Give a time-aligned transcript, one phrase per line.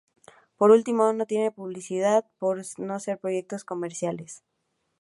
[0.57, 4.41] Por último, no tienen publicidad por no ser proyectos comerciales.